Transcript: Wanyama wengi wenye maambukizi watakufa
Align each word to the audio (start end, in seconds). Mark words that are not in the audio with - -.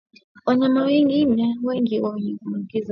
Wanyama 0.45 0.83
wengi 0.83 1.25
wenye 1.25 1.55
maambukizi 1.55 1.99
watakufa 2.03 2.39